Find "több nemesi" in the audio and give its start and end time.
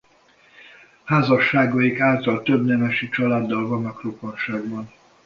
2.41-3.09